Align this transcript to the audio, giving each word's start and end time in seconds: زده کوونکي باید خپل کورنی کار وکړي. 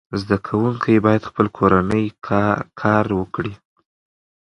زده 0.21 0.37
کوونکي 0.47 0.95
باید 1.05 1.23
خپل 1.29 1.45
کورنی 1.57 2.05
کار 2.81 3.05
وکړي. 3.19 3.53